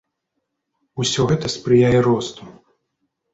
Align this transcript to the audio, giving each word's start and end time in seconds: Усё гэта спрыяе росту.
Усё 1.03 1.21
гэта 1.33 1.51
спрыяе 1.57 1.99
росту. 2.09 2.43